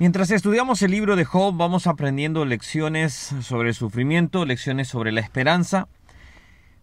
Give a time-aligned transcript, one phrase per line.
[0.00, 5.20] Mientras estudiamos el libro de Job, vamos aprendiendo lecciones sobre el sufrimiento, lecciones sobre la
[5.20, 5.86] esperanza,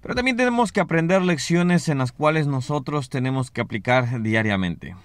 [0.01, 4.95] pero también tenemos que aprender lecciones en las cuales nosotros tenemos que aplicar diariamente.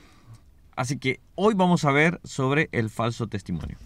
[0.77, 3.77] Así que hoy vamos a ver sobre el falso testimonio.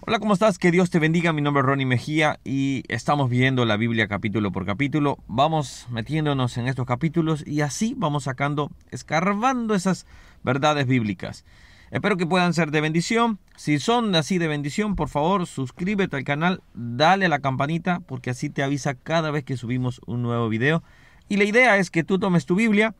[0.00, 0.58] Hola, ¿cómo estás?
[0.58, 1.32] Que Dios te bendiga.
[1.32, 5.18] Mi nombre es Ronnie Mejía y estamos viendo la Biblia capítulo por capítulo.
[5.28, 10.04] Vamos metiéndonos en estos capítulos y así vamos sacando, escarbando esas
[10.42, 11.44] verdades bíblicas.
[11.90, 13.38] Espero que puedan ser de bendición.
[13.56, 18.50] Si son así de bendición, por favor, suscríbete al canal, dale la campanita porque así
[18.50, 20.82] te avisa cada vez que subimos un nuevo video.
[21.28, 22.94] Y la idea es que tú tomes tu Biblia,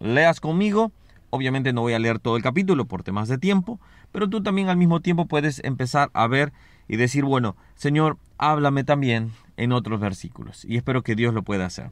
[0.00, 0.90] leas conmigo.
[1.30, 4.68] Obviamente no voy a leer todo el capítulo por temas de tiempo, pero tú también
[4.68, 6.52] al mismo tiempo puedes empezar a ver
[6.88, 10.64] y decir, bueno, Señor, háblame también en otros versículos.
[10.64, 11.90] Y espero que Dios lo pueda hacer.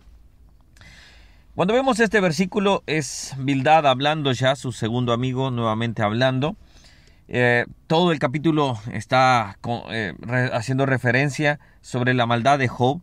[1.57, 6.55] Cuando vemos este versículo es Bildad hablando ya, su segundo amigo nuevamente hablando.
[7.27, 9.59] Eh, todo el capítulo está
[9.91, 10.15] eh,
[10.53, 13.01] haciendo referencia sobre la maldad de Job.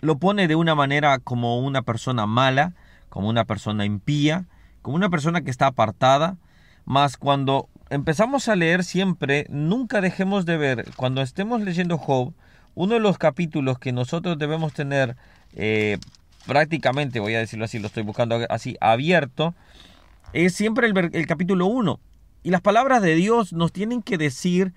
[0.00, 2.72] Lo pone de una manera como una persona mala,
[3.10, 4.46] como una persona impía,
[4.80, 6.38] como una persona que está apartada.
[6.86, 12.32] Mas cuando empezamos a leer siempre, nunca dejemos de ver, cuando estemos leyendo Job,
[12.74, 15.14] uno de los capítulos que nosotros debemos tener
[15.54, 15.98] eh,
[16.46, 19.54] prácticamente, voy a decirlo así, lo estoy buscando así, abierto,
[20.32, 22.00] es siempre el, capítulo 1.
[22.42, 24.72] Y las palabras de Dios nos tienen que decir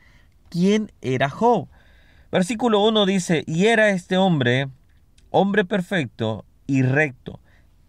[0.50, 1.68] quién era Job.
[2.32, 4.68] Versículo 1 dice, y era este hombre,
[5.32, 7.40] hombre perfecto y recto,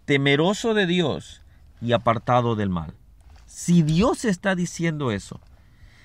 [0.04, 1.42] temeroso de Dios
[1.80, 2.94] y apartado del mal.
[3.46, 5.40] Si Dios está diciendo eso,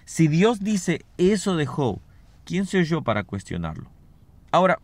[0.05, 1.99] si Dios dice eso de Job,
[2.43, 3.89] ¿quién soy yo para cuestionarlo?
[4.51, 4.79] Ahora,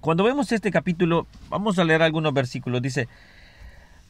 [0.00, 2.82] cuando vemos este capítulo, vamos a leer algunos versículos.
[2.82, 3.08] Dice,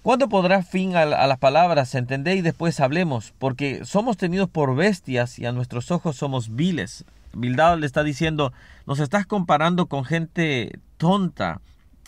[0.03, 1.95] ¿cuándo podrá fin a, las palabras?
[1.95, 7.05] Entendé y después hablemos, porque somos tenidos por bestias y a nuestros ojos somos viles.
[7.33, 8.53] Bildad le está diciendo,
[8.87, 11.61] nos estás comparando con gente tonta,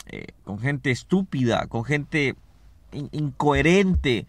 [0.07, 2.35] eh, con gente estúpida, con gente
[2.91, 4.27] incoherente,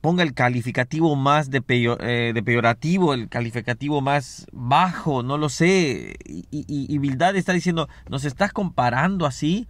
[0.00, 6.16] ponga el calificativo más de, eh, de, peyorativo, el calificativo más bajo, no lo sé.
[6.24, 9.68] Y, y, está diciendo, nos estás comparando así,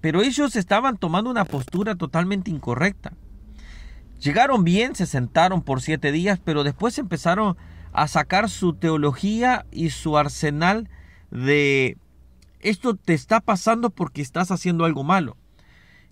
[0.00, 3.12] pero ellos estaban tomando una postura totalmente incorrecta.
[4.20, 7.56] Llegaron bien, se sentaron por siete días, pero después empezaron
[7.92, 10.88] a sacar su teología y su arsenal
[11.30, 11.98] de
[12.60, 15.36] esto te está pasando porque estás haciendo algo malo.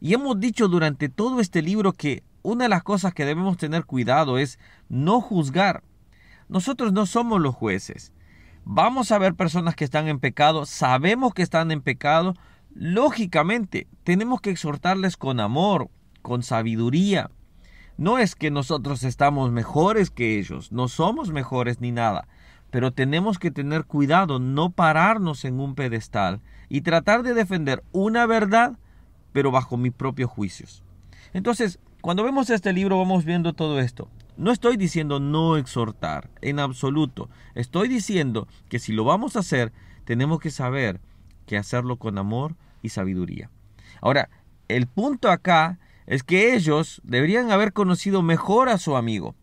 [0.00, 3.84] Y hemos dicho durante todo este libro que una de las cosas que debemos tener
[3.84, 4.58] cuidado es
[4.88, 5.82] no juzgar.
[6.48, 8.12] Nosotros no somos los jueces.
[8.64, 12.34] Vamos a ver personas que están en pecado, sabemos que están en pecado.
[12.74, 15.90] Lógicamente, tenemos que exhortarles con amor,
[16.22, 17.30] con sabiduría.
[17.96, 22.28] No es que nosotros estamos mejores que ellos, no somos mejores ni nada,
[22.70, 28.24] pero tenemos que tener cuidado, no pararnos en un pedestal y tratar de defender una
[28.26, 28.78] verdad,
[29.32, 30.82] pero bajo mis propios juicios.
[31.32, 34.08] Entonces, cuando vemos este libro vamos viendo todo esto.
[34.36, 37.28] No estoy diciendo no exhortar, en absoluto.
[37.54, 39.72] Estoy diciendo que si lo vamos a hacer,
[40.04, 41.00] tenemos que saber
[41.46, 43.50] que hacerlo con amor y sabiduría.
[44.00, 44.30] Ahora,
[44.68, 49.34] el punto acá es que ellos deberían haber conocido mejor a su amigo.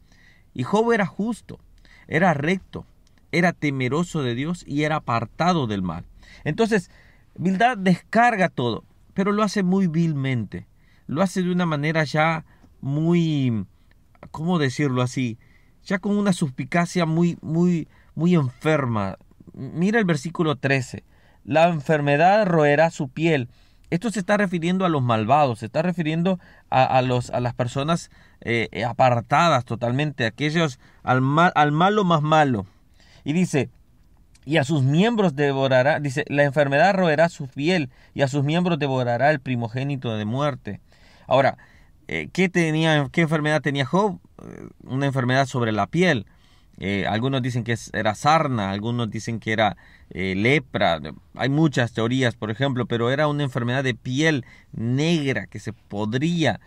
[0.54, 1.60] Y Job era justo,
[2.08, 2.86] era recto,
[3.32, 6.06] era temeroso de Dios y era apartado del mal.
[6.44, 6.90] Entonces,
[7.36, 10.66] Bildad descarga todo, pero lo hace muy vilmente
[11.08, 12.46] lo hace de una manera ya
[12.82, 13.66] muy,
[14.32, 15.38] ¿cómo decirlo así?
[15.84, 19.18] Ya con una suspicacia muy, muy, muy enferma.
[19.54, 21.04] Mira el versículo 13.
[21.44, 23.50] La enfermedad roerá su piel.
[23.90, 28.12] Esto se está refiriendo a los malvados, se está refiriendo a, los, a las personas
[28.42, 32.66] eh, apartadas totalmente, aquellos al, mal, al malo más malo.
[33.24, 33.70] Y dice,
[34.44, 38.78] y a sus miembros devorará, dice, la enfermedad roerá su piel y a sus miembros
[38.78, 40.82] devorará el primogénito de muerte.
[41.28, 41.58] Ahora,
[42.08, 44.20] eh, ¿qué, tenía, ¿qué enfermedad tenía Job?
[44.42, 46.26] Eh, una enfermedad sobre la piel.
[46.80, 49.78] Eh, algunos dicen que era sarna, algunos dicen que era
[50.10, 51.02] lepra.
[51.36, 56.62] Hay muchas teorías, por ejemplo, pero era una enfermedad de piel negra que se podría.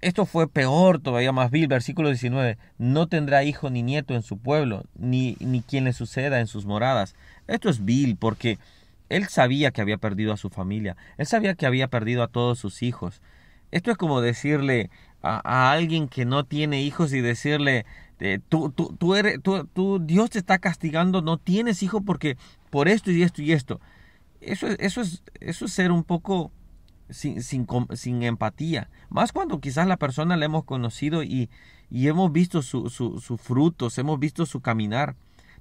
[0.00, 1.68] esto fue peor, todavía más vil.
[1.68, 2.56] Versículo 19.
[2.78, 6.64] No tendrá hijo ni nieto en su pueblo, ni, ni quien le suceda en sus
[6.64, 7.14] moradas.
[7.48, 8.58] Esto es vil porque
[9.08, 12.58] él sabía que había perdido a su familia, él sabía que había perdido a todos
[12.58, 13.22] sus hijos.
[13.70, 14.90] Esto es como decirle
[15.22, 17.84] a, alguien que no tiene hijos y decirle,
[18.20, 22.36] eh, tú, tú, tú, Dios te está castigando, no tienes hijo porque
[22.70, 23.80] por esto y esto y esto.
[24.40, 26.52] Eso, eso, es, eso es ser un poco
[27.10, 28.90] sin, empatía.
[29.08, 31.48] Más cuando quizás la persona la hemos conocido y,
[31.90, 35.16] hemos visto sus su, frutos, hemos visto su caminar.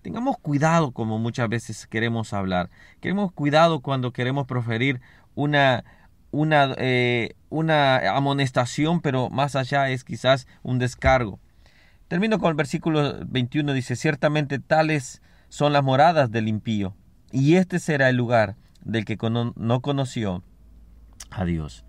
[0.06, 2.69] Tengamos cuidado como muchas veces queremos hablar.
[3.02, 5.02] Queremos cuidado cuando queremos proferir
[5.34, 5.84] una,
[6.30, 11.40] una, eh, una amonestación, pero más allá es quizás un descargo.
[12.07, 16.94] Termino con el versículo 21, dice, ciertamente tales son las moradas del impío,
[17.31, 20.44] y este será el lugar del que no conoció
[21.31, 21.84] a Dios.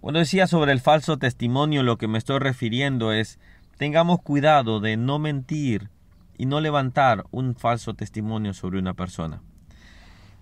[0.00, 3.40] Cuando decía sobre el falso testimonio, lo que me estoy refiriendo es,
[3.76, 5.90] tengamos cuidado de no mentir
[6.38, 9.42] y no levantar un falso testimonio sobre una persona.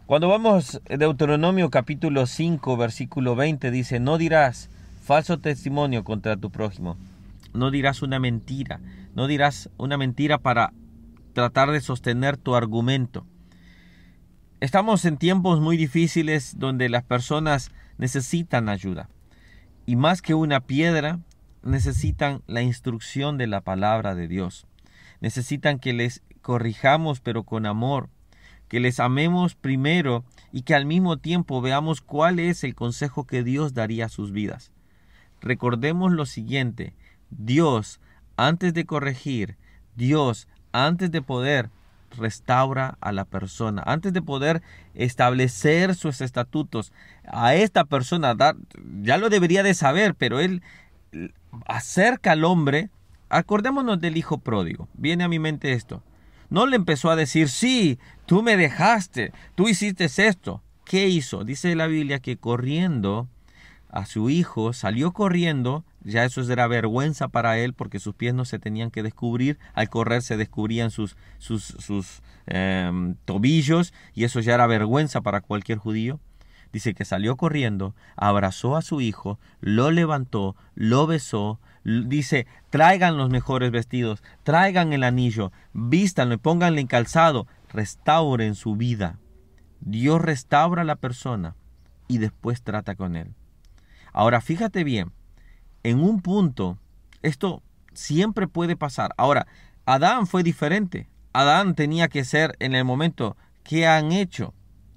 [0.06, 4.70] Cuando vamos a Deuteronomio capítulo 5 versículo 20 dice, no dirás
[5.02, 6.96] falso testimonio contra tu prójimo,
[7.54, 8.80] no dirás una mentira,
[9.14, 10.72] no dirás una mentira para
[11.32, 13.26] tratar de sostener tu argumento.
[14.60, 19.08] Estamos en tiempos muy difíciles donde las personas necesitan ayuda.
[19.86, 21.18] Y más que una piedra,
[21.62, 24.66] necesitan la instrucción de la palabra de Dios.
[25.20, 28.08] Necesitan que les corrijamos pero con amor,
[28.68, 33.42] que les amemos primero y que al mismo tiempo veamos cuál es el consejo que
[33.42, 34.72] Dios daría a sus vidas.
[35.40, 36.94] Recordemos lo siguiente,
[37.30, 38.00] Dios,
[38.36, 39.56] antes de corregir,
[39.94, 41.70] Dios, antes de poder
[42.16, 43.82] restaura a la persona.
[43.84, 44.62] Antes de poder
[44.94, 46.92] establecer sus estatutos
[47.26, 48.34] a esta persona,
[49.02, 50.62] ya lo debería de saber, pero él
[51.66, 52.90] acerca al hombre.
[53.28, 54.88] Acordémonos del hijo pródigo.
[54.94, 56.02] Viene a mi mente esto.
[56.48, 60.62] No le empezó a decir, sí, tú me dejaste, tú hiciste esto.
[60.84, 61.42] ¿Qué hizo?
[61.42, 63.28] Dice la Biblia que corriendo
[63.90, 68.44] a su hijo, salió corriendo ya eso era vergüenza para él porque sus pies no
[68.44, 74.38] se tenían que descubrir, al correr se descubrían sus, sus, sus em, tobillos y eso
[74.38, 76.20] ya era vergüenza para cualquier judío.
[76.72, 83.30] Dice que salió corriendo, abrazó a su hijo, lo levantó, lo besó, dice, traigan los
[83.30, 89.18] mejores vestidos, traigan el anillo, vístanlo pónganle en calzado, restauren su vida.
[89.80, 91.54] Dios restaura a la persona
[92.08, 93.34] y después trata con él.
[94.12, 95.12] Ahora fíjate bien,
[95.84, 96.78] en un punto,
[97.22, 97.62] esto
[97.92, 99.14] siempre puede pasar.
[99.16, 99.46] Ahora,
[99.84, 101.08] Adán fue diferente.
[101.32, 104.54] Adán tenía que ser en el momento que han hecho.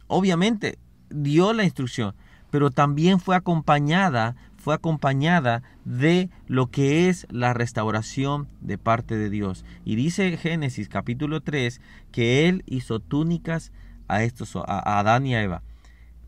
[0.07, 2.15] Obviamente dio la instrucción,
[2.49, 9.29] pero también fue acompañada, fue acompañada de lo que es la restauración de parte de
[9.29, 9.65] Dios.
[9.85, 13.71] Y dice Génesis capítulo 3 que él hizo túnicas
[14.07, 15.63] a estos a Adán y a Eva.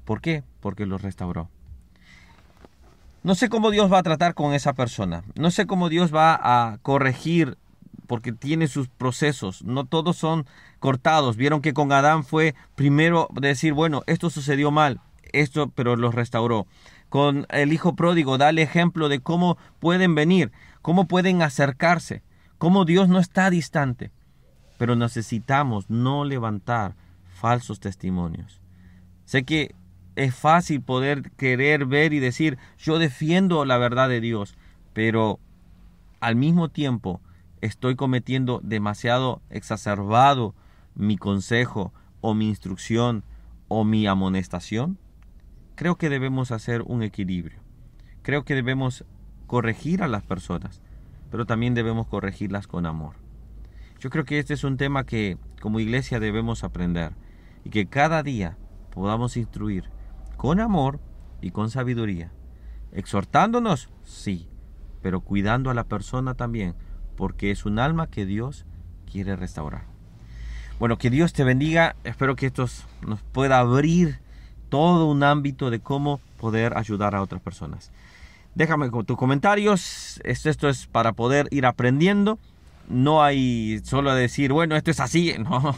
[0.06, 0.44] ¿Por qué?
[0.62, 1.50] Porque los restauró.
[3.24, 5.24] No sé cómo Dios va a tratar con esa persona.
[5.36, 7.58] No sé cómo Dios va a corregir
[8.08, 9.64] porque tiene sus procesos.
[9.64, 10.48] No todos son
[10.80, 11.38] cortados.
[11.38, 15.02] Vieron que con Adán fue primero decir, bueno, esto sucedió mal,
[15.34, 16.68] esto, pero los restauró.
[17.10, 20.52] Con el hijo pródigo, dale ejemplo de cómo pueden venir,
[20.82, 22.24] cómo pueden acercarse,
[22.58, 24.12] cómo Dios no está distante.
[24.78, 26.96] Pero necesitamos no levantar
[27.34, 28.62] falsos testimonios.
[29.26, 29.76] Sé que
[30.16, 34.56] es fácil poder querer ver y decir, yo defiendo la verdad de Dios,
[34.94, 35.40] pero
[36.20, 37.22] al mismo tiempo
[37.62, 40.54] estoy cometiendo demasiado exacerbado
[40.96, 43.24] mi consejo o mi instrucción
[43.68, 44.98] o mi amonestación.
[45.82, 47.60] Creo que debemos hacer un equilibrio.
[48.22, 49.04] Creo que debemos
[49.48, 50.80] corregir a las personas,
[51.32, 53.16] pero también debemos corregirlas con amor.
[54.00, 57.14] Yo creo que este es un tema que como iglesia debemos aprender
[57.66, 58.60] y que cada día
[58.92, 59.86] podamos instruir
[60.38, 61.00] con amor
[61.42, 62.32] y con sabiduría.
[62.92, 64.50] Exhortándonos, sí,
[65.02, 66.76] pero cuidando a la persona también,
[67.16, 68.68] porque es un alma que Dios
[69.12, 69.86] quiere restaurar.
[70.78, 71.96] Bueno, que Dios te bendiga.
[72.04, 72.68] Espero que esto
[73.02, 74.20] nos pueda abrir
[74.72, 77.92] todo un ámbito de cómo poder ayudar a otras personas.
[78.56, 80.22] Déjame tus comentarios.
[80.24, 82.40] Esto, es para poder ir aprendiendo.
[82.90, 85.36] No hay solo decir, bueno, esto es así.
[85.44, 85.76] No,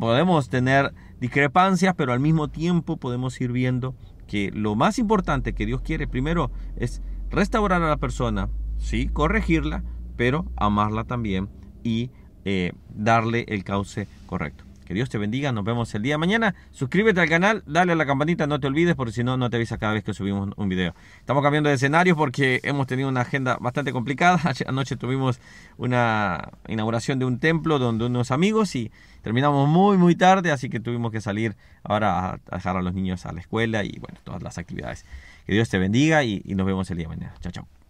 [0.00, 3.94] podemos tener discrepancias, pero al mismo tiempo podemos ir viendo
[4.26, 9.82] que lo más importante que Dios quiere primero es restaurar a la persona, sí, corregirla,
[10.16, 11.48] pero amarla también
[11.82, 12.10] y
[12.44, 14.64] eh, darle el cauce correcto.
[14.84, 16.54] Que Dios te bendiga, nos vemos el día de mañana.
[16.70, 19.56] Suscríbete al canal, dale a la campanita, no te olvides porque si no, no te
[19.56, 20.94] avisa cada vez que subimos un video.
[21.18, 24.40] Estamos cambiando de escenario porque hemos tenido una agenda bastante complicada.
[24.66, 25.40] Anoche tuvimos
[25.78, 28.90] una inauguración de un templo donde unos amigos y
[29.22, 33.24] terminamos muy muy tarde, así que tuvimos que salir ahora a dejar a los niños
[33.24, 35.04] a la escuela y bueno, todas las actividades.
[35.46, 37.34] Que Dios te bendiga y, y nos vemos el día de mañana.
[37.40, 37.83] Chao, chao.